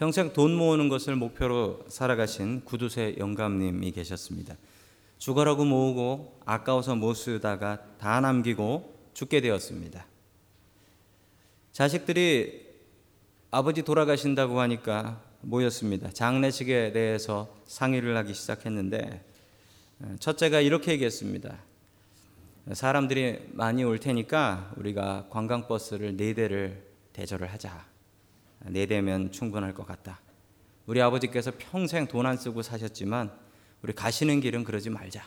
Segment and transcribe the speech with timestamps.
[0.00, 4.56] 평생 돈 모으는 것을 목표로 살아가신 구두쇠 영감님이 계셨습니다.
[5.18, 10.06] 죽어라고 모으고 아까워서 못 쓰다가 다 남기고 죽게 되었습니다.
[11.72, 12.66] 자식들이
[13.50, 16.08] 아버지 돌아가신다고 하니까 모였습니다.
[16.08, 19.22] 장례식에 대해서 상의를 하기 시작했는데
[20.18, 21.58] 첫째가 이렇게 얘기했습니다.
[22.72, 27.89] 사람들이 많이 올 테니까 우리가 관광버스를 네 대를 대절을 하자.
[28.66, 30.20] 네 대면 충분할 것 같다.
[30.86, 33.32] 우리 아버지께서 평생 돈 안 쓰고 사셨지만
[33.82, 35.24] 우리 가시는 길은 그러지 말자.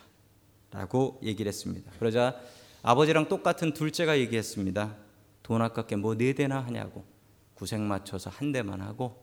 [0.72, 1.92] 라고 얘기를 했습니다.
[2.00, 2.36] 그러자
[2.82, 4.96] 아버지랑 똑같은 둘째가 얘기했습니다.
[5.44, 7.06] 돈 아깝게 뭐 네 대나 하냐고.
[7.54, 9.22] 구색 맞춰서 한 대만 하고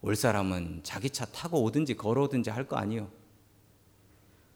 [0.00, 3.08] 올 사람은 자기 차 타고 오든지 걸어오든지 할 거 아니요.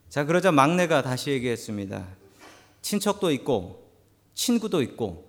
[0.09, 2.07] 자, 그러자 막내가 다시 얘기했습니다.
[2.81, 3.89] 친척도 있고
[4.33, 5.26] 친구도 있고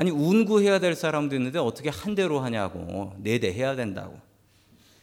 [0.00, 4.18] 아니 운구해야 될 사람도 있는데 어떻게 한 대로 하냐고 네 대 해야 된다고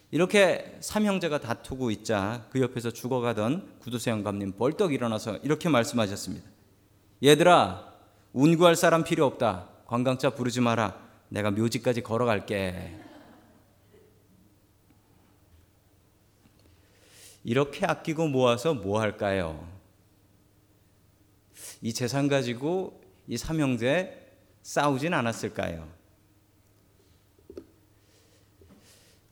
[0.10, 6.50] 이렇게 삼형제가 다투고 있자 그 옆에서 죽어가던 구두쇠 영감님 벌떡 일어나서 이렇게 말씀하셨습니다.
[7.24, 7.94] 얘들아
[8.34, 9.70] 운구할 사람 필요 없다.
[9.86, 11.00] 관광차 부르지 마라.
[11.30, 12.96] 내가 묘지까지 걸어갈게.
[17.44, 19.64] 이렇게 아끼고 모아서 뭐 할까요?
[21.84, 24.27] 이 재산 가지고 이 삼형제
[24.68, 25.88] 싸우진 않았을까요?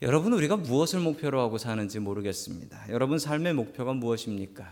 [0.01, 2.85] 여러분 우리가 무엇을 목표로 하고 사는지 모르겠습니다.
[2.87, 4.71] 여러분 삶의 목표가 무엇입니까?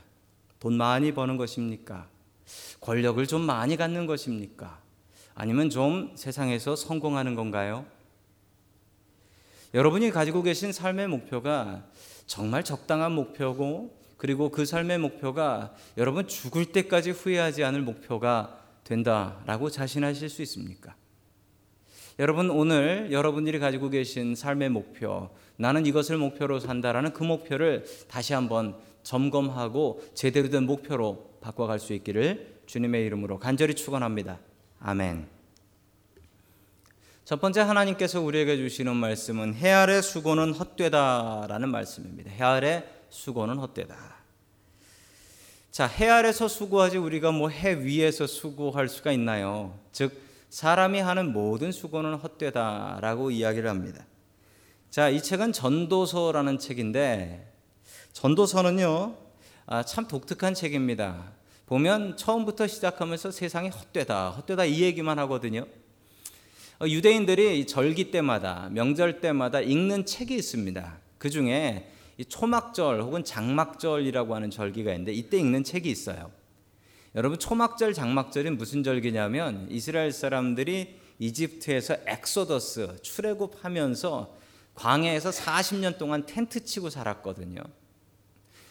[0.62, 2.08] 돈 많이 버는 것입니까?
[2.80, 4.80] 권력을 좀 많이 갖는 것입니까?
[5.36, 7.86] 아니면 좀 세상에서 성공하는 건가요?
[9.74, 11.84] 여러분이 가지고 계신 삶의 목표가
[12.26, 20.30] 정말 적당한 목표고 그리고 그 삶의 목표가 여러분 죽을 때까지 후회하지 않을 목표가 된다라고 자신하실
[20.30, 20.96] 수 있습니까?
[22.20, 28.76] 여러분 오늘 여러분들이 가지고 계신 삶의 목표 나는 이것을 목표로 산다라는 그 목표를 다시 한번
[29.02, 34.40] 점검하고 제대로 된 목표로 바꿔갈 수 있기를 주님의 이름으로 간절히 축원합니다.
[34.80, 35.28] 아멘.
[37.26, 42.30] 첫 번째 하나님께서 우리에게 주시는 말씀은 해 아래 수고는 헛되다라는 말씀입니다.
[42.32, 44.13] 해 아래 수고는 헛되다.
[45.74, 49.76] 자, 해 아래서 수고하지 우리가 뭐 해 위에서 수고할 수가 있나요?
[49.92, 54.06] 즉 사람이 하는 모든 수고는 헛되다라고 이야기를 합니다.
[54.92, 57.52] 자, 이 책은 전도서라는 책인데
[58.12, 59.16] 전도서는요.
[59.66, 61.32] 아, 참 독특한 책입니다.
[61.66, 65.66] 보면 처음부터 시작하면서 세상이 헛되다, 헛되다 이 얘기만 하거든요.
[66.82, 71.00] 어, 유대인들이 절기 때마다 명절 때마다 읽는 책이 있습니다.
[71.18, 71.90] 그 중에
[72.28, 76.32] 초막절 혹은 장막절이라고 하는 절기가 있는데 이때 읽는 책이 있어요.
[77.16, 84.36] 여러분 초막절 장막절이 무슨 절기냐면 이스라엘 사람들이 이집트에서 엑소더스 출애굽하면서
[84.76, 87.62] 광야에서 40년 동안 텐트 치고 살았거든요.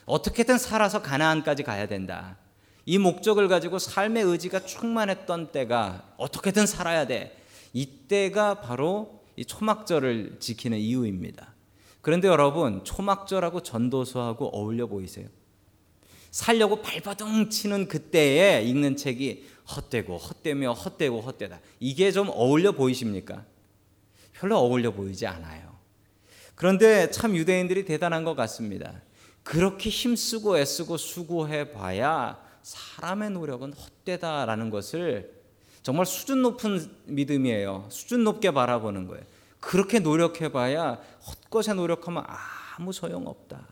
[0.07, 2.37] 어떻게든 살아서 가나안까지 가야 된다.
[2.85, 7.41] 이 목적을 가지고 삶의 의지가 충만했던 때가 어떻게든 살아야 돼.
[7.73, 11.52] 이때가 바로 이 초막절을 지키는 이유입니다.
[12.03, 15.29] 그런데 여러분, 초막절하고 전도서하고 어울려 보이세요?
[16.31, 19.47] 살려고 발버둥 치는 그때에 읽는 책이
[19.77, 21.61] 헛되고 헛되며 헛되고 헛되다.
[21.79, 23.45] 이게 좀 어울려 보이십니까?
[24.33, 25.73] 별로 어울려 보이지 않아요.
[26.55, 29.01] 그런데 참 유대인들이 대단한 것 같습니다.
[29.43, 35.33] 그렇게 힘쓰고 애쓰고 수고해 봐야 사람의 노력은 헛되다라는 것을
[35.83, 37.87] 정말 수준 높은 믿음이에요.
[37.91, 39.25] 수준 높게 바라보는 거예요.
[39.63, 42.25] 그렇게 노력해봐야 헛것에 노력하면
[42.77, 43.65] 아무 소용없다.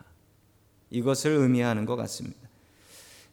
[0.91, 2.39] 이것을 의미하는 것 같습니다.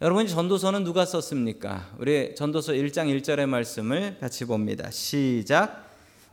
[0.01, 1.89] 여러분 전도서는 누가 썼습니까?
[1.99, 4.89] 우리 전도서 1장 1절의 말씀을 같이 봅니다.
[4.89, 5.87] 시작.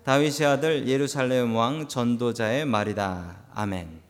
[0.05, 3.45] 다윗의 아들 예루살렘 왕 전도자의 말이다.
[3.53, 4.01] 아멘.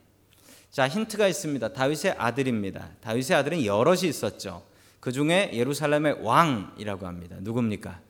[0.70, 1.72] 자, 힌트가 있습니다.
[1.72, 2.90] 다윗의 아들입니다.
[3.00, 4.62] 다윗의 아들은 여럿이 있었죠.
[5.00, 7.36] 그 중에 예루살렘의 왕이라고 합니다.
[7.40, 8.00] 누굽니까?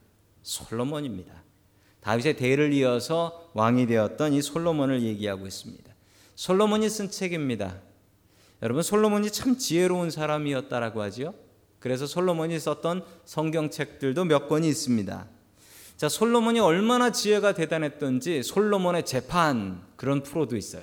[0.42, 1.43] 솔로몬입니다.
[2.04, 5.92] 다윗의 대를 이어서 왕이 되었던 이 솔로몬을 얘기하고 있습니다.
[6.34, 7.80] 솔로몬이 쓴 책입니다.
[8.62, 11.34] 여러분 솔로몬이 참 지혜로운 사람이었다라고 하지요.
[11.80, 15.26] 그래서 솔로몬이 썼던 성경책들도 몇 권이 있습니다.
[15.96, 20.82] 자, 솔로몬이 얼마나 지혜가 대단했던지 솔로몬의 재판 그런 프로도 있어요.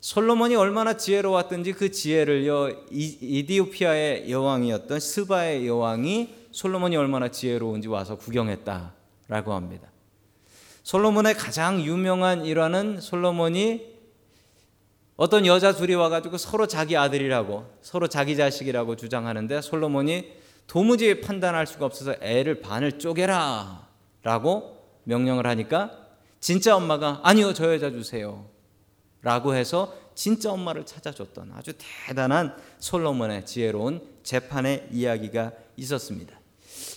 [0.00, 8.95] 솔로몬이 얼마나 지혜로웠던지 그 지혜를요 이디오피아의 여왕이었던 스바의 여왕이 솔로몬이 얼마나 지혜로운지 와서 구경했다
[9.28, 9.88] 라고 합니다.
[10.82, 13.96] 솔로몬의 가장 유명한 일화는 솔로몬이
[15.16, 20.32] 어떤 여자 둘이 와가지고 서로 자기 아들이라고 서로 자기 자식이라고 주장하는데 솔로몬이
[20.66, 23.88] 도무지 판단할 수가 없어서 애를 반을 쪼개라
[24.22, 26.06] 라고 명령을 하니까
[26.40, 28.48] 진짜 엄마가 아니요 저 여자 주세요
[29.22, 36.35] 라고 해서 진짜 엄마를 찾아줬던 아주 대단한 솔로몬의 지혜로운 재판의 이야기가 있었습니다.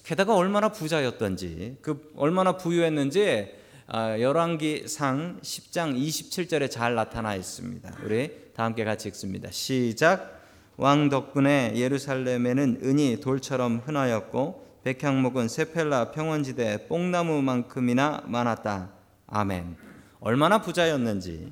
[0.03, 7.97] 게다가 얼마나 부자였던지 그 얼마나 부유했는지 아, 열왕기상 10장 27절에 잘 나타나 있습니다.
[8.03, 9.49] 우리 다 함께 같이 읽습니다.
[9.51, 10.39] 시작
[10.77, 18.91] 왕 덕분에 예루살렘에는 은이 돌처럼 흔하였고 백향목은 세펠라 평원지대 뽕나무만큼이나 많았다.
[19.27, 19.75] 아멘.
[20.19, 21.51] 얼마나 부자였는지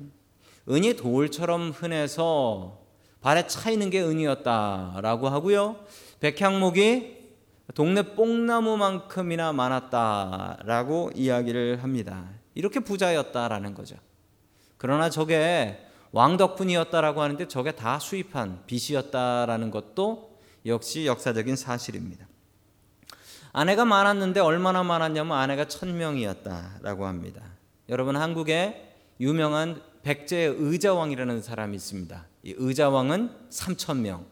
[0.68, 2.78] 은이 돌처럼 흔해서
[3.20, 5.76] 발에 차이는 게 은이었다라고 하고요.
[6.20, 7.17] 백향목이
[7.74, 12.28] 동네 뽕나무만큼이나 많았다라고 이야기를 합니다.
[12.54, 13.96] 이렇게 부자였다라는 거죠.
[14.78, 22.26] 그러나 저게 왕 덕분이었다라고 하는데 저게 다 수입한 빚이었다라는 것도 역시 역사적인 사실입니다.
[23.52, 27.42] 아내가 많았는데 얼마나 많았냐면 아내가 천 명이었다라고 합니다.
[27.88, 32.26] 여러분 한국에 유명한 백제 의자왕이라는 사람이 있습니다.
[32.44, 34.26] 이 의자왕은 3천 명.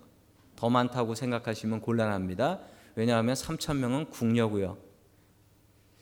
[0.54, 2.60] 더 많다고 생각하시면 곤란합니다.
[2.96, 4.78] 왜냐하면 3천 명은 궁녀고요.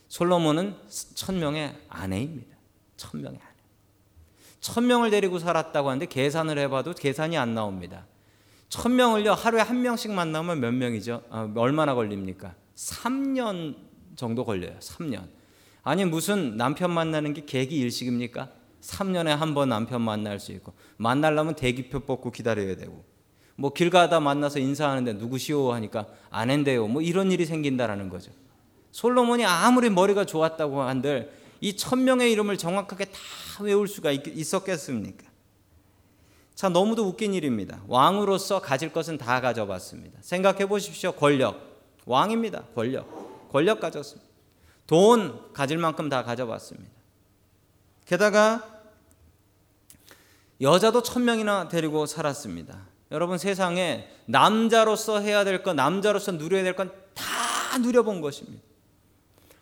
[0.07, 0.75] 솔로몬은
[1.13, 2.55] 천 명의 아내입니다.
[2.97, 3.55] 천 명의 아내.
[4.61, 8.07] 천 명을 데리고 살았다고 하는데 계산을 해봐도 계산이 안 나옵니다.
[8.69, 11.23] 천 명을요 하루에 한 명씩 만나면 몇 명이죠?
[11.29, 12.55] 아, 얼마나 걸립니까?
[12.75, 13.75] 3년
[14.15, 14.77] 정도 걸려요.
[14.79, 15.27] 3년.
[15.83, 18.51] 아니 무슨 남편 만나는 게 계기 일식입니까?
[18.81, 23.03] 3년에 한 번 남편 만날 수 있고 만나려면 대기표 뽑고 기다려야 되고
[23.55, 26.87] 뭐 길 가다 만나서 인사하는데 누구시오 하니까 아낸데요.
[26.87, 28.31] 뭐 이런 일이 생긴다라는 거죠.
[28.91, 31.31] 솔로몬이 아무리 머리가 좋았다고 한들
[31.61, 33.19] 이 천명의 이름을 정확하게 다
[33.61, 35.25] 외울 수가 있었겠습니까?
[36.53, 37.81] 참 너무도 웃긴 일입니다.
[37.87, 40.19] 왕으로서 가질 것은 다 가져봤습니다.
[40.21, 41.11] 생각해 보십시오.
[41.13, 41.59] 권력.
[42.05, 42.63] 왕입니다.
[42.75, 43.51] 권력.
[43.51, 44.29] 권력 가졌습니다.
[44.87, 46.91] 돈 가질 만큼 다 가져봤습니다.
[48.05, 48.63] 게다가
[50.61, 52.94] 여자도 천 명이나 데리고 살았습니다.
[53.11, 56.91] 여러분 세상에 남자로서 해야 될 것, 남자로서 누려야 될 건
[57.75, 58.63] 다 누려본 것입니다.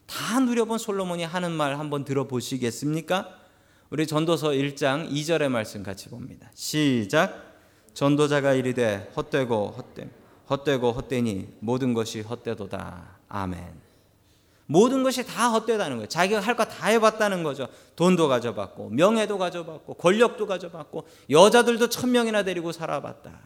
[0.05, 3.39] 다 누려본 솔로몬이 하는 말 한번 들어보시겠습니까?
[3.89, 6.51] 우리 전도서 1장 2절의 말씀 같이 봅니다.
[6.53, 7.53] 시작.
[7.93, 10.11] 전도자가 이르되 헛되고 헛됨
[10.49, 13.17] 헛되고 헛되니 모든 것이 헛되도다.
[13.29, 13.82] 아멘.
[14.73, 16.07] 모든 것이 다 헛되다는 거예요.
[16.07, 17.67] 자기가 할 거 다 해봤다는 거죠.
[17.95, 23.39] 돈도 가져봤고, 명예도 가져봤고, 권력도 가져봤고, 여자들도 천 명이나 데리고 살아봤다.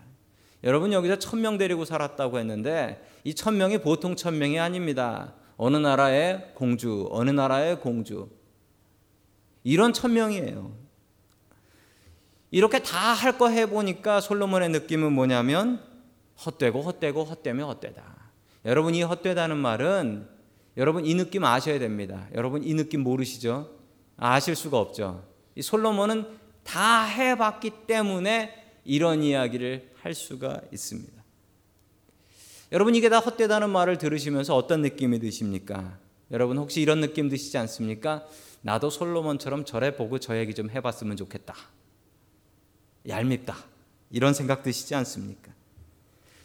[0.63, 5.33] 여러분 여기서 천 명 데리고 살았다고 했는데 이 천 명이 보통 천 명이 아닙니다.
[5.57, 8.29] 어느 나라의 공주, 어느 나라의 공주.
[9.63, 10.71] 이런 천 명이에요.
[12.51, 15.81] 이렇게 다 할 거 해보니까 솔로몬의 느낌은 뭐냐면
[16.45, 18.01] 헛되고 헛되고 헛되면 헛되다.
[18.65, 20.37] 여러분 이 헛되다는 말은
[20.77, 22.27] 여러분 이 느낌 아셔야 됩니다.
[22.35, 23.69] 여러분 이 느낌 모르시죠?
[24.15, 25.27] 아실 수가 없죠.
[25.56, 26.25] 이 솔로몬은
[26.63, 28.53] 다 해봤기 때문에
[28.85, 31.18] 이런 이야기를 할 수가 있습니다.
[32.71, 35.97] 여러분 이게 다 헛되다는 말을 들으시면서 어떤 느낌이 드십니까?
[36.31, 38.27] 여러분 혹시 이런 느낌 드시지 않습니까?
[38.62, 41.56] 나도 솔로몬처럼 저래 보고 저 얘기 좀 해봤으면 좋겠다.
[43.07, 43.56] 얄밉다.
[44.12, 45.51] 이런 생각 드시지 않습니까?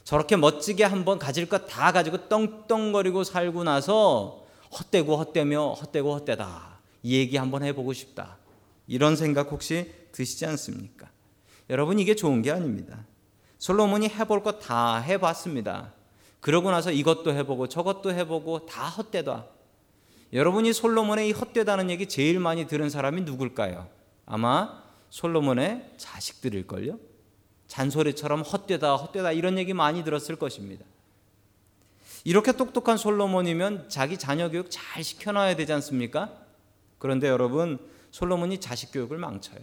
[0.05, 4.45] 저렇게 멋지게 한번 가질 것 다 가지고 떵떵거리고 살고 나서
[4.79, 6.79] 헛되고 헛되며 헛되고 헛되다.
[7.03, 8.39] 이 얘기 한번 해보고 싶다.
[8.87, 11.09] 이런 생각 혹시 드시지 않습니까?
[11.71, 13.05] 여러분 이게 좋은 게 아닙니다.
[13.59, 15.93] 솔로몬이 해볼 것 다 해봤습니다.
[16.41, 19.47] 그러고 나서 이것도 해보고 저것도 해보고 다 헛되다.
[20.33, 23.87] 여러분이 솔로몬의 이 헛되다는 얘기 제일 많이 들은 사람이 누굴까요?
[24.27, 26.99] 아마 솔로몬의 자식들일걸요?
[27.73, 30.85] 잔소리처럼 헛되다 헛되다 이런 얘기 많이 들었을 것입니다.
[32.23, 36.31] 이렇게 똑똑한 솔로몬이면 자기 자녀 교육 잘 시켜놔야 되지 않습니까?
[36.99, 37.79] 그런데 여러분
[38.11, 39.63] 솔로몬이 자식 교육을 망쳐요.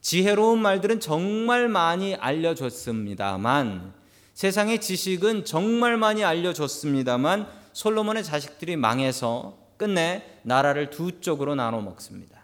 [0.00, 3.92] 지혜로운 말들은 정말 많이 알려줬습니다만
[4.32, 12.42] 세상의 지식은 정말 많이 알려줬습니다만 솔로몬의 자식들이 망해서 끝내 나라를 두 쪽으로 나눠 먹습니다.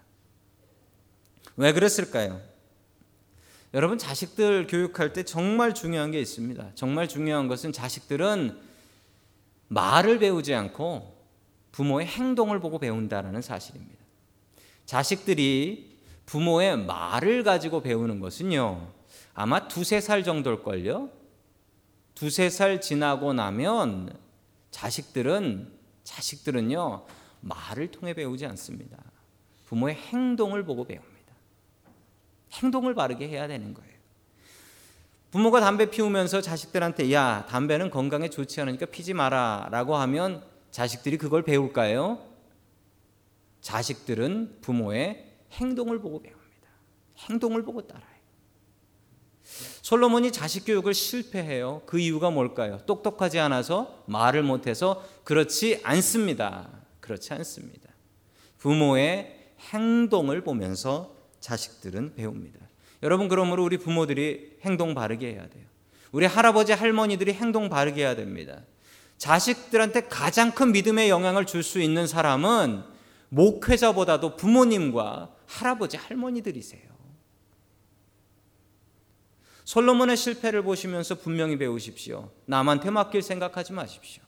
[1.56, 2.49] 왜 그랬을까요?
[3.72, 6.72] 여러분 자식들 교육할 때 정말 중요한 게 있습니다.
[6.74, 8.58] 정말 중요한 것은 자식들은
[9.68, 11.16] 말을 배우지 않고
[11.70, 14.00] 부모의 행동을 보고 배운다는 사실입니다.
[14.86, 18.88] 자식들이 부모의 말을 가지고 배우는 것은요.
[19.34, 21.10] 아마 두세 살 정도일걸요.
[22.16, 24.16] 두세 살 지나고 나면
[24.72, 25.72] 자식들은
[26.02, 27.06] 자식들은요.
[27.40, 28.98] 말을 통해 배우지 않습니다.
[29.66, 31.09] 부모의 행동을 보고 배웁니다.
[32.52, 33.90] 행동을 바르게 해야 되는 거예요.
[35.30, 42.18] 부모가 담배 피우면서 자식들한테 야 담배는 건강에 좋지 않으니까 피지 마라라고 하면 자식들이 그걸 배울까요?
[43.60, 46.68] 자식들은 부모의 행동을 보고 배웁니다.
[47.18, 48.10] 행동을 보고 따라해요.
[49.82, 51.82] 솔로몬이 자식 교육을 실패해요.
[51.86, 52.78] 그 이유가 뭘까요?
[52.86, 56.68] 똑똑하지 않아서 말을 못해서 그렇지 않습니다.
[57.00, 57.90] 그렇지 않습니다.
[58.58, 62.58] 부모의 행동을 보면서 자식들은 배웁니다.
[63.02, 65.64] 여러분 그러므로 우리 부모들이 행동 바르게 해야 돼요.
[66.12, 68.62] 우리 할아버지 할머니들이 행동 바르게 해야 됩니다.
[69.18, 72.82] 자식들한테 가장 큰 믿음의 영향을 줄 수 있는 사람은
[73.28, 76.90] 목회자보다도 부모님과 할아버지 할머니들이세요.
[79.64, 82.30] 솔로몬의 실패를 보시면서 분명히 배우십시오.
[82.46, 84.22] 남한테 맡길 생각하지 마십시오.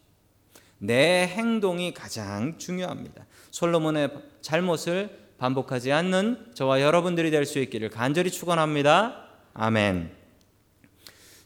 [0.78, 3.26] 내 행동이 가장 중요합니다.
[3.50, 9.26] 솔로몬의 잘못을 반복하지 않는 저와 여러분들이 될 수 있기를 간절히 축원합니다.
[9.54, 10.12] 아멘.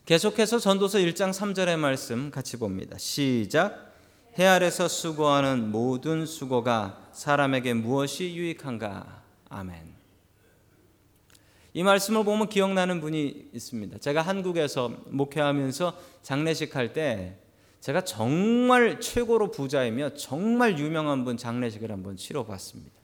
[0.04, 2.98] 계속해서 전도서 1장 3절의 말씀 같이 봅니다.
[2.98, 3.94] 시작.
[4.38, 9.22] 해 아래서 수고하는 모든 수고가 사람에게 무엇이 유익한가?
[9.48, 9.94] 아멘.
[11.72, 13.96] 이 말씀을 보면 기억나는 분이 있습니다.
[13.98, 17.38] 제가 한국에서 목회하면서 장례식 할 때
[17.80, 22.95] 제가 정말 최고로 부자이며 정말 유명한 분 장례식을 한번 치러봤습니다.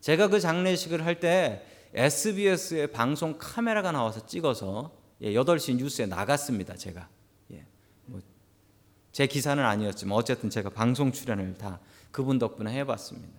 [0.00, 1.64] 제가 그 장례식을 할 때
[1.94, 6.76] SBS의 방송 카메라가 나와서 찍어서 8시 뉴스에 나갔습니다.
[6.76, 7.08] 제가.
[7.52, 7.64] 예,
[8.06, 13.38] 뭐제 기사는 아니었지만 어쨌든 제가 방송 출연을 다 그분 덕분에 해봤습니다.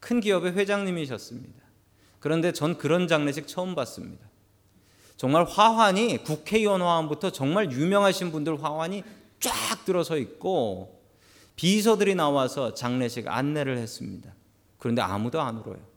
[0.00, 1.62] 큰 기업의 회장님이셨습니다.
[2.18, 4.26] 그런데 전 그런 장례식 처음 봤습니다.
[5.16, 9.04] 정말 화환이 국회의원 화환부터 정말 유명하신 분들 화환이
[9.38, 11.02] 쫙 들어서 있고
[11.56, 14.34] 비서들이 나와서 장례식 안내를 했습니다.
[14.78, 15.91] 그런데 아무도 안 울어요.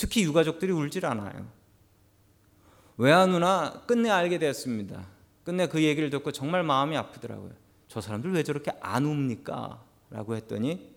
[0.00, 1.46] 특히 유가족들이 울질 않아요.
[2.96, 5.06] 외아 누나 끝내 알게 되었습니다.
[5.44, 7.52] 끝내 그 얘기를 듣고 정말 마음이 아프더라고요.
[7.86, 9.84] 저 사람들 왜 저렇게 안 웁니까?
[10.08, 10.96] 라고 했더니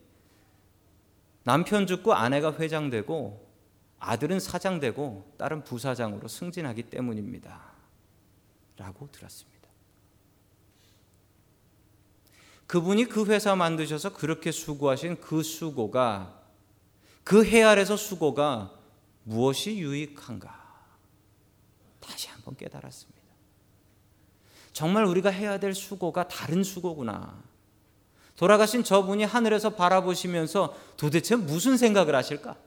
[1.44, 3.46] 남편 죽고 아내가 회장되고
[4.00, 7.62] 아들은 사장되고 딸은 부사장으로 승진하기 때문입니다.
[8.78, 9.68] 라고 들었습니다.
[12.68, 16.42] 그분이 그 회사 만드셔서 그렇게 수고하신 그 수고가
[17.26, 18.83] 그 해 아래서 수고가
[19.24, 20.64] 무엇이 유익한가?
[22.00, 23.22] 다시 한번 깨달았습니다.
[24.74, 27.42] 정말 우리가 해야 될 수고가 다른 수고구나.
[28.36, 32.58] 돌아가신 저분이 하늘에서 바라보시면서 도대체 무슨 생각을 하실까?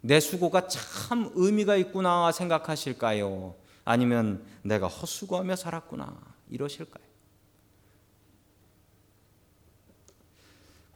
[0.00, 3.56] 내 수고가 참 의미가 있구나 생각하실까요?
[3.84, 6.16] 아니면 내가 헛수고하며 살았구나
[6.50, 7.07] 이러실까요?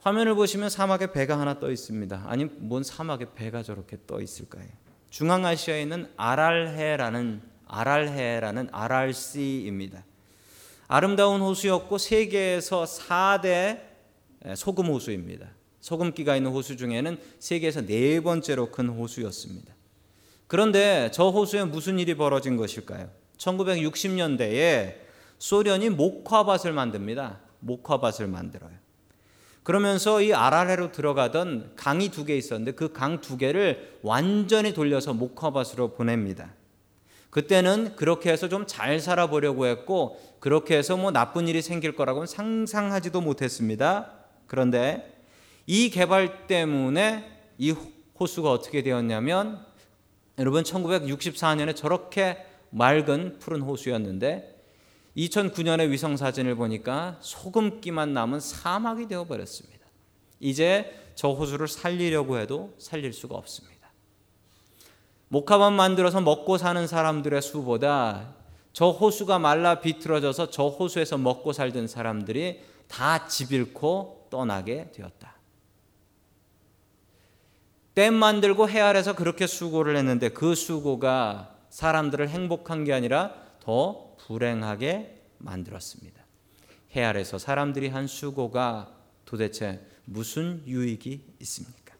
[0.03, 2.25] 화면을 보시면 사막에 배가 하나 떠 있습니다.
[2.27, 4.67] 아니 뭔 사막에 배가 저렇게 떠 있을까요?
[5.09, 10.03] 중앙아시아에 있는 아랄해라는 아랄해라는 아랄시입니다.
[10.89, 13.79] 아름다운 호수였고 세계에서 4대
[14.57, 15.47] 소금 호수입니다.
[15.79, 19.73] 소금기가 있는 호수 중에는 세계에서 네 번째로 큰 호수였습니다.
[20.47, 23.09] 그런데 저 호수에 무슨 일이 벌어진 것일까요?
[23.37, 24.95] 1960년대에
[25.39, 27.39] 소련이 목화밭을 만듭니다.
[27.61, 28.82] 목화밭을 만들어요.
[29.63, 35.93] 그러면서 이 아라레로 들어가던 강이 두 개 있었는데 그 강 두 개를 완전히 돌려서 목화밭으로
[35.93, 36.53] 보냅니다.
[37.29, 43.21] 그때는 그렇게 해서 좀 잘 살아보려고 했고 그렇게 해서 뭐 나쁜 일이 생길 거라고는 상상하지도
[43.21, 44.11] 못했습니다.
[44.47, 45.17] 그런데
[45.65, 47.73] 이 개발 때문에 이
[48.19, 49.65] 호수가 어떻게 되었냐면
[50.37, 54.52] 여러분 1964년에 저렇게 맑은 푸른 호수였는데
[55.17, 59.85] 2009년의 위성 사진을 보니까 소금기만 남은 사막이 되어 버렸습니다.
[60.39, 63.73] 이제 저 호수를 살리려고 해도 살릴 수가 없습니다.
[65.27, 68.35] 목화만 만들어서 먹고 사는 사람들의 수보다
[68.71, 75.33] 저 호수가 말라 비틀어져서 저 호수에서 먹고 살던 사람들이 다 집 잃고 떠나게 되었다.
[77.95, 85.21] 댐 만들고 해 아래서 그렇게 수고를 했는데 그 수고가 사람들을 행복한 게 아니라 더 불행하게
[85.37, 86.21] 만들었습니다.
[86.95, 88.91] 해 아래서 사람들이 한 수고가
[89.25, 91.95] 도대체 무슨 유익이 있습니까?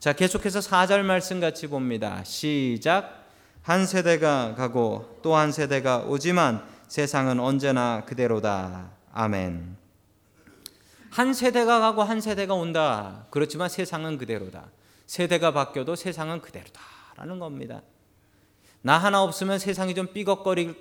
[0.00, 2.24] 자, 계속해서 4절 말씀 같이 봅니다.
[2.24, 3.28] 시작.
[3.62, 8.90] 한 세대가 가고 또 한 세대가 오지만 세상은 언제나 그대로다.
[9.12, 9.76] 아멘.
[11.10, 13.26] 한 세대가 가고 한 세대가 온다.
[13.30, 14.70] 그렇지만 세상은 그대로다.
[15.06, 17.82] 세대가 바뀌어도 세상은 그대로다라는 겁니다.
[18.82, 20.74] 나 하나 없으면 세상이 좀 삐걱거릴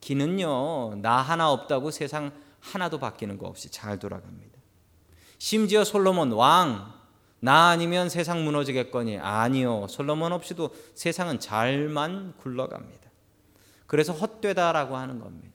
[0.00, 4.58] 기는요, 나 하나 없다고 세상 하나도 바뀌는 거 없이 잘 돌아갑니다.
[5.38, 6.92] 심지어 솔로몬 왕,
[7.40, 9.86] 나 아니면 세상 무너지겠거니 아니요.
[9.88, 13.10] 솔로몬 없이도 세상은 잘만 굴러갑니다.
[13.86, 15.52] 그래서 헛되다라고 하는 겁니다.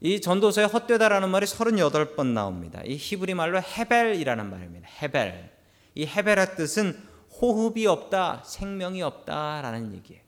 [0.00, 2.82] 이 전도서에 헛되다라는 말이 38번 나옵니다.
[2.84, 4.88] 이 히브리 말로 헤벨이라는 말입니다.
[5.02, 5.50] 헤벨.
[5.94, 10.26] 이 헤벨의 뜻은 호흡이 없다, 생명이 없다라는 얘기예요.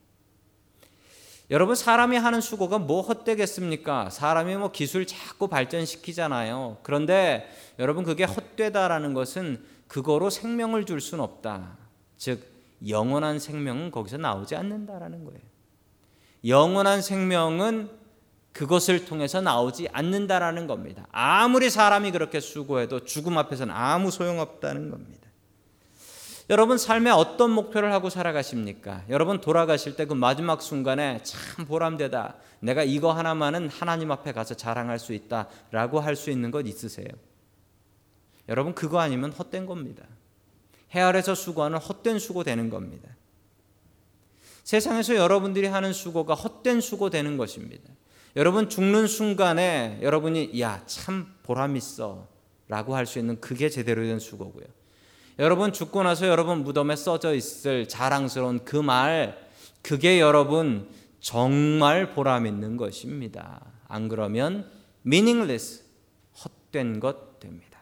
[1.51, 4.11] 여러분 사람이 하는 수고가 뭐 헛되겠습니까?
[4.11, 6.79] 사람이 뭐 기술 자꾸 발전시키잖아요.
[6.83, 7.49] 그런데
[7.79, 11.79] 여러분 그게 헛되다라는 것은 그거로 생명을 줄 수는 없다.
[12.19, 12.47] 즉
[12.87, 15.41] 영원한 생명은 거기서 나오지 않는다라는 거예요.
[16.45, 17.91] 영원한 생명은
[18.53, 21.07] 그것을 통해서 나오지 않는다라는 겁니다.
[21.13, 25.18] 아무리 사람이 그렇게 수고해도 죽음 앞에서는 아무 소용없다는 겁니다.
[26.51, 29.05] 여러분 삶에 어떤 목표를 하고 살아가십니까?
[29.11, 32.37] 여러분 돌아가실 때 그 마지막 순간에 참 보람되다.
[32.61, 37.07] 내가 이거 하나만은 하나님 앞에 가서 자랑할 수 있다라고 할 수 있는 것 있으세요?
[38.49, 40.05] 여러분 그거 아니면 헛된 겁니다.
[40.95, 43.11] 해 아래서 수고하는 헛된 수고 되는 겁니다.
[44.65, 47.91] 세상에서 여러분들이 하는 수고가 헛된 수고 되는 것입니다.
[48.37, 54.65] 여러분 죽는 순간에 여러분이 야 참 보람 있어라고 할 수 있는 그게 제대로 된 수고고요.
[55.39, 59.39] 여러분 죽고 나서 여러분 무덤에 써져 있을 자랑스러운 그 말,
[59.83, 60.89] 그게 여러분
[61.21, 63.61] 정말 보람 있는 것입니다.
[63.87, 64.69] 안 그러면
[65.07, 65.85] meaningless,
[66.73, 67.79] 헛된 것 됩니다.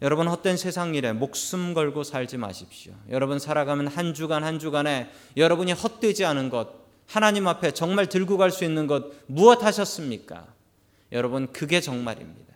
[0.00, 2.92] 여러분 헛된 세상 일에 목숨 걸고 살지 마십시오.
[3.10, 6.68] 여러분 살아가면 한 주간 한 주간에 여러분이 헛되지 않은 것,
[7.06, 10.46] 하나님 앞에 정말 들고 갈 수 있는 것 무엇 하셨습니까?
[11.10, 12.54] 여러분 그게 정말입니다.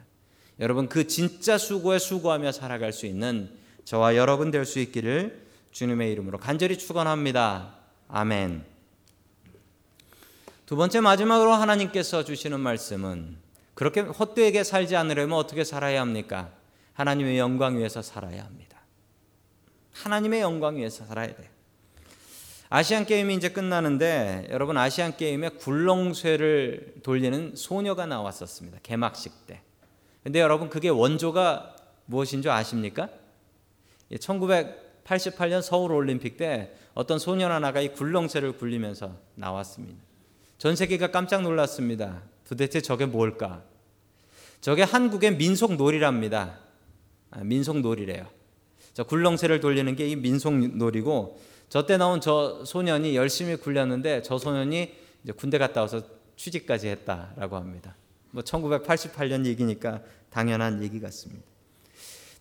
[0.61, 6.39] 여러분 그 진짜 수고에 수고하며 살아갈 수 있는 저와 여러분 될 수 있기를 주님의 이름으로
[6.39, 7.75] 간절히 축원합니다.
[8.09, 8.65] 아멘.
[10.67, 13.37] 두 번째 마지막으로 하나님께서 주시는 말씀은
[13.75, 16.51] 그렇게 헛되게 살지 않으려면 어떻게 살아야 합니까?
[16.95, 18.79] 하나님의 영광 위에서 살아야 합니다.
[19.95, 21.49] 하나님의 영광 위에서 살아야 돼요.
[22.69, 28.79] 아시안 게임이 이제 끝나는데 여러분 아시안 게임에 굴렁쇠를 돌리는 소녀가 나왔었습니다.
[28.83, 29.61] 개막식 때.
[30.23, 33.09] 근데 여러분 그게 원조가 무엇인 줄 아십니까?
[34.19, 39.99] 1988년 서울 올림픽 때 어떤 소년 하나가 이 굴렁쇠를 굴리면서 나왔습니다.
[40.59, 42.23] 전 세계가 깜짝 놀랐습니다.
[42.47, 43.63] 도대체 저게 뭘까?
[44.61, 46.59] 저게 한국의 민속 놀이랍니다.
[47.31, 48.27] 아, 민속 놀이래요.
[48.95, 54.37] 저 굴렁쇠를 돌리는 게 이 민속 놀이고 저 때 나온 저 소년이 열심히 굴렸는데 저
[54.39, 54.93] 소년이
[55.39, 56.03] 군대 갔다 와서
[56.37, 57.97] 취직까지 했다라고 합니다.
[58.31, 61.43] 뭐 1988년 얘기니까 당연한 얘기 같습니다.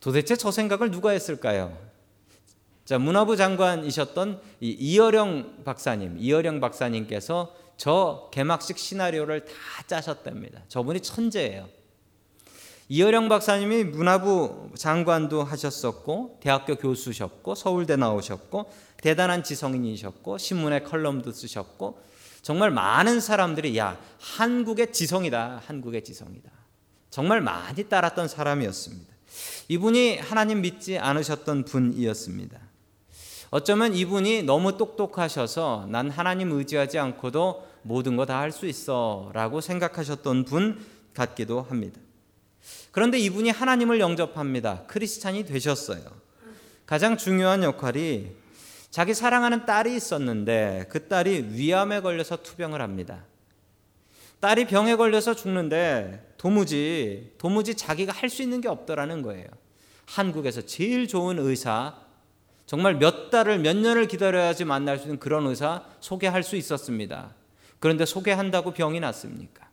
[0.01, 1.77] 도대체 저 생각을 누가 했을까요?
[2.83, 9.53] 자, 문화부 장관이셨던 이어령 박사님, 이어령 박사님께서 저 개막식 시나리오를 다
[9.87, 10.63] 짜셨답니다.
[10.67, 11.69] 저분이 천재예요.
[12.89, 22.01] 이어령 박사님이 문화부 장관도 하셨었고, 대학교 교수셨고, 서울대 나오셨고, 대단한 지성인이셨고, 신문에 컬럼도 쓰셨고,
[22.41, 26.51] 정말 많은 사람들이 야 한국의 지성이다, 한국의 지성이다.
[27.09, 29.10] 정말 많이 따랐던 사람이었습니다.
[29.75, 32.59] 이분이 하나님 믿지 않으셨던 분이었습니다.
[33.51, 39.61] 어쩌면 이분이 너무 똑똑하셔서 난 하나님 의지하지 않고도 모든 거 다 할 수 있어 라고
[39.61, 42.01] 생각하셨던 분 같기도 합니다.
[42.91, 44.83] 그런데 이분이 하나님을 영접합니다.
[44.87, 46.01] 크리스찬이 되셨어요.
[46.85, 48.35] 가장 중요한 역할이
[48.89, 53.23] 자기 사랑하는 딸이 있었는데 그 딸이 위암에 걸려서 투병을 합니다.
[54.41, 59.45] 딸이 병에 걸려서 죽는데 도무지 도무지 자기가 할 수 있는 게 없더라는 거예요.
[60.11, 61.95] 한국에서 제일 좋은 의사
[62.65, 67.33] 정말 몇 달을 몇 년을 기다려야지 만날 수 있는 그런 의사 소개할 수 있었습니다.
[67.79, 69.69] 그런데 소개한다고 병이 났습니까?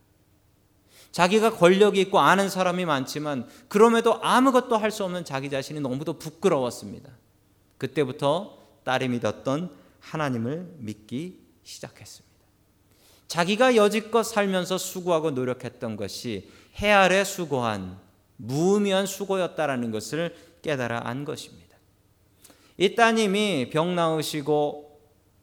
[1.11, 7.11] 자기가 권력이 있고 아는 사람이 많지만 그럼에도 아무것도 할 수 없는 자기 자신이 너무도 부끄러웠습니다.
[7.77, 12.29] 그때부터 딸이 믿었던 하나님을 믿기 시작했습니다.
[13.27, 16.49] 자기가 여지껏 살면서 수고하고 노력했던 것이
[16.81, 18.08] 해 아래 수고한
[18.41, 21.77] 무의미한 수고였다라는 것을 깨달아 안 것입니다.
[22.77, 24.99] 이 따님이 병 나으시고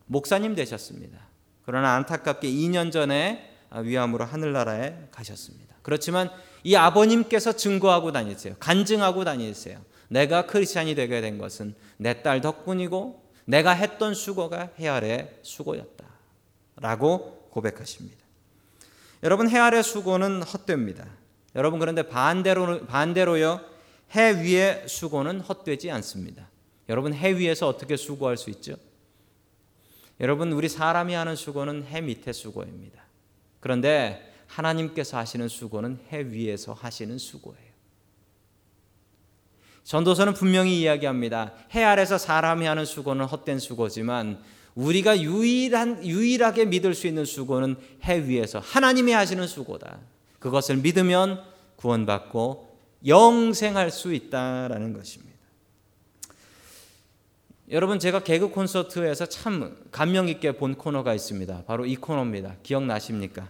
[0.07, 1.19] 목사님 되셨습니다.
[1.65, 5.77] 그러나 안타깝게 2년 전에 위암으로 하늘나라에 가셨습니다.
[5.83, 6.31] 그렇지만
[6.65, 8.55] 이 아버님께서 증거하고 다니세요.
[8.59, 9.81] 간증하고 다니세요.
[10.09, 16.05] 내가 크리스찬이 되게 된 것은 내 딸 덕분이고 내가 했던 수고가 해 아래 수고였다.
[16.77, 18.17] 라고 고백하십니다.
[19.23, 21.07] 여러분 해 아래 수고는 헛됩니다.
[21.57, 23.61] 여러분 그런데 반대로 반대로요.
[24.15, 26.49] 해 위의 수고는 헛되지 않습니다.
[26.89, 28.77] 여러분 해 위에서 어떻게 수고할 수 있죠?
[30.21, 33.03] 여러분 우리 사람이 하는 수고는 해 밑에 수고입니다.
[33.59, 37.67] 그런데 하나님께서 하시는 수고는 해 위에서 하시는 수고예요.
[39.83, 41.55] 전도서는 분명히 이야기합니다.
[41.75, 44.43] 해 아래서 사람이 하는 수고는 헛된 수고지만
[44.75, 49.99] 우리가 유일한 유일하게 믿을 수 있는 수고는 해 위에서 하나님이 하시는 수고다.
[50.47, 51.43] 그것을 믿으면
[51.75, 55.37] 구원받고 영생할 수 있다라는 것입니다.
[57.73, 61.65] 여러분 제가 개그 콘서트에서 참 감명 깊게 본 코너가 있습니다.
[61.67, 62.59] 바로 이 코너입니다.
[62.63, 63.49] 기억나십니까?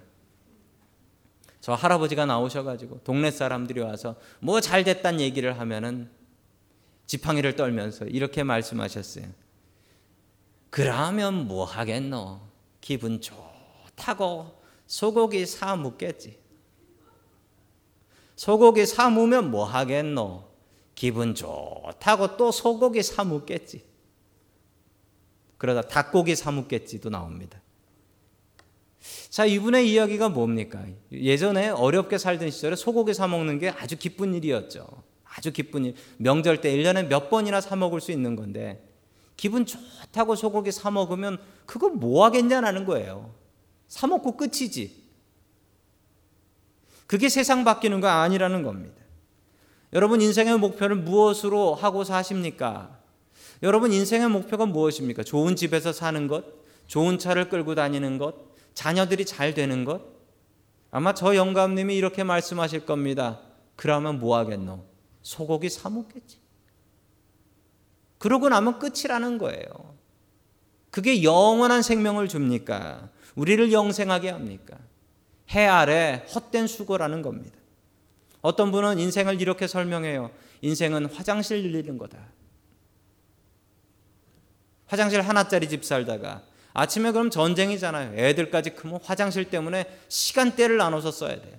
[1.60, 6.08] 저 할아버지가 나오셔가지고 동네 사람들이 와서 뭐 잘 됐단 얘기를 하면은
[7.04, 9.26] 지팡이를 떨면서 이렇게 말씀하셨어요.
[10.70, 12.40] 그러면 뭐 하겠노?
[12.80, 16.45] 기분 좋다고 소고기 사 묻겠지.
[18.36, 20.44] 소고기 사 묻면 뭐 하겠노?
[20.94, 23.84] 기분 좋다고 또 소고기 사 묻겠지.
[25.58, 27.60] 그러다 닭고기 사 묻겠지도 나옵니다.
[29.30, 30.84] 자, 이분의 이야기가 뭡니까?
[31.12, 34.86] 예전에 어렵게 살던 시절에 소고기 사 먹는 게 아주 기쁜 일이었죠.
[35.24, 35.94] 아주 기쁜 일.
[36.18, 38.82] 명절 때 1년에 몇 번이나 사 먹을 수 있는 건데
[39.36, 43.34] 기분 좋다고 소고기 사 먹으면 그거 뭐 하겠냐라는 거예요.
[43.86, 45.05] 사 먹고 끝이지.
[47.06, 48.96] 그게 세상 바뀌는 거 아니라는 겁니다.
[49.92, 52.98] 여러분 인생의 목표를 무엇으로 하고 사십니까?
[53.62, 55.22] 여러분 인생의 목표가 무엇입니까?
[55.22, 56.44] 좋은 집에서 사는 것,
[56.86, 58.34] 좋은 차를 끌고 다니는 것,
[58.74, 60.02] 자녀들이 잘 되는 것?
[60.90, 63.40] 아마 저 영감님이 이렇게 말씀하실 겁니다.
[63.76, 64.84] 그러면 뭐 하겠노?
[65.22, 66.38] 소고기 사 먹겠지.
[68.18, 69.96] 그러고 나면 끝이라는 거예요.
[70.90, 73.10] 그게 영원한 생명을 줍니까?
[73.34, 74.78] 우리를 영생하게 합니까?
[75.52, 77.56] 해 아래 헛된 수고라는 겁니다.
[78.42, 80.30] 어떤 분은 인생을 이렇게 설명해요.
[80.62, 82.18] 인생은 화장실 늘리는 거다.
[84.86, 88.16] 화장실 하나짜리 집 살다가 아침에 그럼 전쟁이잖아요.
[88.18, 91.56] 애들까지 크면 화장실 때문에 시간대를 나눠서 써야 돼요.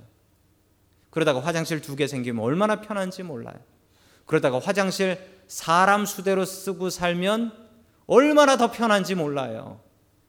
[1.09, 3.57] 그러다가 화장실 두 개 생기면 얼마나 편한지 몰라요.
[4.25, 7.51] 그러다가 화장실 사람 수대로 쓰고 살면
[8.05, 9.81] 얼마나 더 편한지 몰라요.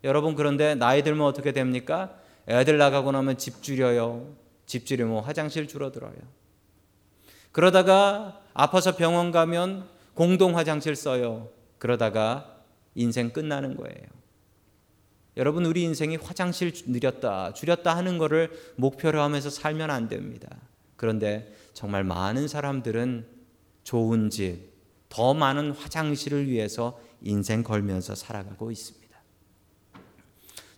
[0.04, 2.14] 여러분 그런데 나이 들면 어떻게 됩니까?
[2.48, 4.34] 애들 나가고 나면 집 줄여요.
[4.66, 6.14] 집 줄이면 화장실 줄어들어요.
[7.52, 11.50] 그러다가 아파서 병원 가면 공동 화장실 써요.
[11.78, 12.62] 그러다가
[12.94, 14.18] 인생 끝나는 거예요.
[15.36, 20.48] 여러분 우리 인생이 화장실 늘렸다 줄였다 하는 것을 목표로 하면서 살면 안 됩니다.
[20.96, 23.24] 그런데 정말 많은 사람들은
[23.84, 24.72] 좋은 집,
[25.08, 29.07] 더 많은 화장실을 위해서 인생 걸면서 살아가고 있습니다.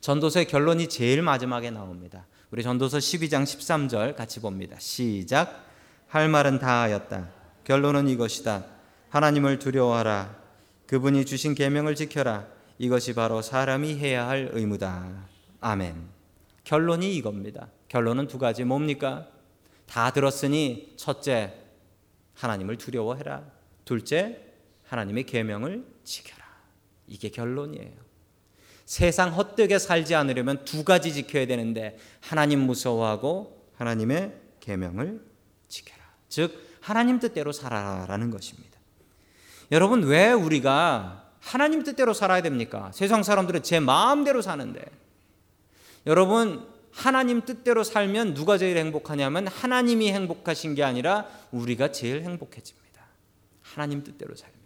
[0.00, 2.26] 전도서의 결론이 제일 마지막에 나옵니다.
[2.50, 4.76] 우리 전도서 12장 13절 같이 봅니다.
[4.78, 5.66] 시작.
[6.08, 7.28] 할 말은 다 하였다.
[7.64, 8.64] 결론은 이것이다.
[9.10, 10.36] 하나님을 두려워하라.
[10.86, 12.46] 그분이 주신 계명을 지켜라.
[12.78, 15.28] 이것이 바로 사람이 해야 할 의무다.
[15.60, 16.08] 아멘.
[16.64, 17.68] 결론이 이겁니다.
[17.88, 19.28] 결론은 두 가지 뭡니까?
[19.86, 21.54] 다 들었으니 첫째
[22.34, 23.44] 하나님을 두려워해라.
[23.84, 24.40] 둘째
[24.86, 26.44] 하나님의 계명을 지켜라.
[27.06, 28.09] 이게 결론이에요.
[28.90, 35.24] 세상 헛되게 살지 않으려면 두 가지 지켜야 되는데 하나님 무서워하고 하나님의 계명을
[35.68, 36.02] 지켜라.
[36.28, 38.80] 즉 하나님 뜻대로 살아라라는 것입니다.
[39.70, 42.90] 여러분 왜 우리가 하나님 뜻대로 살아야 됩니까?
[42.92, 44.84] 세상 사람들은 제 마음대로 사는데
[46.08, 53.04] 여러분 하나님 뜻대로 살면 누가 제일 행복하냐면 하나님이 행복하신 게 아니라 우리가 제일 행복해집니다.
[53.62, 54.58] 하나님 뜻대로 살면.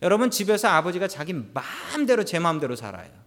[0.00, 3.25] 여러분 집에서 아버지가 자기 마음대로 제 마음대로 살아요.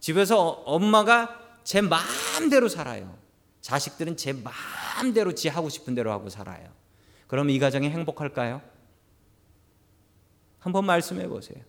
[0.00, 3.16] 집에서 엄마가 제 마음대로 살아요.
[3.60, 6.68] 자식들은 제 마음대로 지 하고 싶은 대로 하고 살아요.
[7.26, 8.62] 그럼 이 가정이 행복할까요?
[10.58, 11.62] 한번 말씀해 보세요.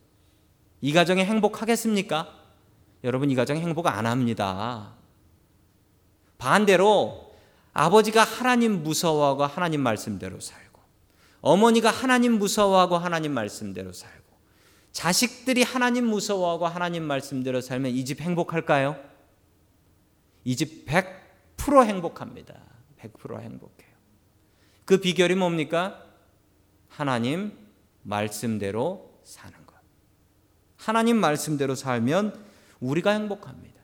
[0.81, 2.41] 이 가정이 행복하겠습니까?
[3.03, 4.93] 여러분 이 가정 행복 안 합니다.
[6.37, 7.31] 반대로
[7.73, 10.81] 아버지가 하나님 무서워하고 하나님 말씀대로 살고
[11.41, 14.20] 어머니가 하나님 무서워하고 하나님 말씀대로 살고
[14.91, 18.97] 자식들이 하나님 무서워하고 하나님 말씀대로 살면 이 집 행복할까요?
[20.43, 22.55] 이 집 100% 행복합니다.
[22.99, 23.91] 100% 행복해요.
[24.85, 26.03] 그 비결이 뭡니까?
[26.89, 27.53] 하나님
[28.03, 29.75] 말씀대로 사는 것.
[30.77, 32.43] 하나님 말씀대로 살면
[32.79, 33.79] 우리가 행복합니다.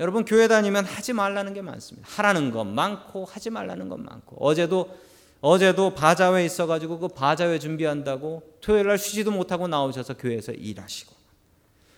[0.00, 2.08] 여러분 교회 다니면 하지 말라는 게 많습니다.
[2.12, 4.96] 하라는 것 많고 하지 말라는 것 많고 어제도
[5.42, 11.12] 어제도 바자회 있어가지고 그 바자회 준비한다고 토요일 날 쉬지도 못하고 나오셔서 교회에서 일하시고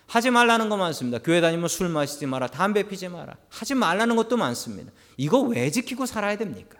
[0.06, 1.18] 하지 말라는 거 많습니다.
[1.18, 3.36] 교회 다니면 술 마시지 마라, 담배 피지 마라.
[3.48, 4.92] 하지 말라는 것도 많습니다.
[5.16, 6.78] 이거 왜 지키고 살아야 됩니까?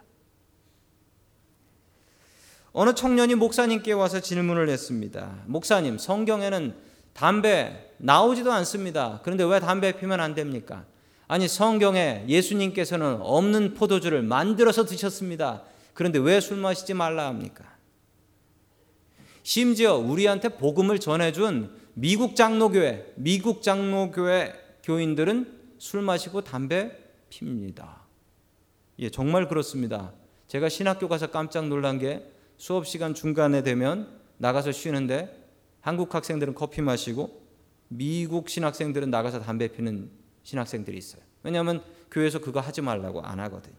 [2.71, 5.43] 어느 청년이 목사님께 와서 질문을 했습니다.
[5.45, 6.75] 목사님, 성경에는
[7.13, 9.21] 담배 나오지도 않습니다.
[9.23, 10.85] 그런데 왜 담배 피면 안 됩니까?
[11.27, 15.63] 아니, 성경에 예수님께서는 없는 포도주를 만들어서 드셨습니다.
[15.95, 17.65] 그런데 왜 술 마시지 말라 합니까?
[19.41, 24.53] 심지어 우리한테 복음을 전해준 미국 장로교회, 미국 장로교회
[24.83, 26.91] 교인들은 술 마시고 담배
[27.29, 28.05] 핍니다.
[28.99, 30.13] 예, 정말 그렇습니다.
[30.47, 35.43] 제가 신학교 가서 깜짝 놀란 게 수업 시간 중간에 되면 나가서 쉬는데
[35.79, 37.41] 한국 학생들은 커피 마시고
[37.87, 40.09] 미국 신학생들은 나가서 담배 피는
[40.43, 41.21] 신학생들이 있어요.
[41.43, 43.75] 왜냐하면 교회에서 그거 하지 말라고 안 하거든요.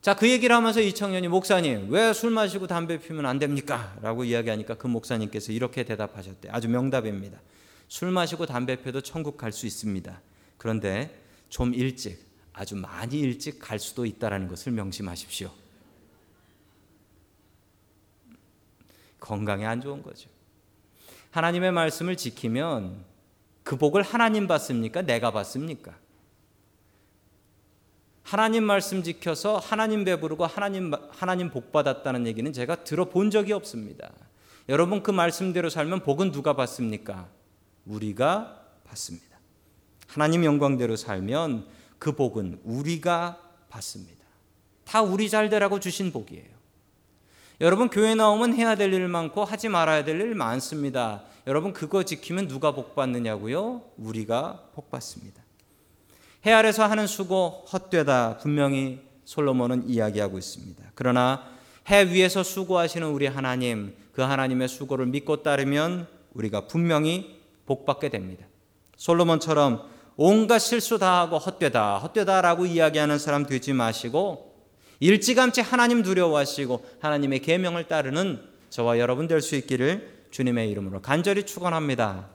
[0.00, 3.96] 자, 그 얘기를 하면서 이 청년이 목사님, 왜 술 마시고 담배 피면 안 됩니까?
[4.00, 6.48] 라고 이야기하니까 그 목사님께서 이렇게 대답하셨대.
[6.50, 7.40] 아주 명답입니다.
[7.88, 10.20] 술 마시고 담배 피도 천국 갈 수 있습니다.
[10.56, 15.50] 그런데 좀 일찍, 아주 많이 일찍 갈 수도 있다라는 것을 명심하십시오.
[19.20, 20.28] 건강에 안 좋은 거죠.
[21.32, 23.04] 하나님의 말씀을 지키면
[23.64, 25.02] 그 복을 하나님 받습니까?
[25.02, 25.94] 내가 받습니까?
[28.28, 34.10] 하나님 말씀 지켜서 하나님 배부르고 하나님 하나님 복 받았다는 얘기는 제가 들어본 적이 없습니다.
[34.68, 37.26] 여러분 그 말씀대로 살면 복은 누가 받습니까?
[37.86, 39.38] 우리가 받습니다.
[40.08, 44.22] 하나님 영광대로 살면 그 복은 우리가 받습니다.
[44.84, 46.58] 다 우리 잘 되라고 주신 복이에요.
[47.62, 51.22] 여러분 교회 나오면 해야 될 일 많고 하지 말아야 될 일 많습니다.
[51.46, 53.84] 여러분 그거 지키면 누가 복 받느냐고요?
[53.96, 55.47] 우리가 복 받습니다.
[56.48, 60.82] 해 아래서 하는 수고 헛되다 분명히 솔로몬은 이야기하고 있습니다.
[60.94, 61.42] 그러나
[61.90, 68.46] 해 위에서 수고하시는 우리 하나님 그 하나님의 수고를 믿고 따르면 우리가 분명히 복 받게 됩니다.
[68.96, 69.82] 솔로몬처럼
[70.16, 74.54] 온갖 실수 다 하고 헛되다 헛되다라고 이야기하는 사람 되지 마시고
[75.00, 82.30] 일찌감치 하나님 두려워하시고 하나님의 계명을 따르는 저와 여러분 될 수 있기를 주님의 이름으로 간절히 축원합니다.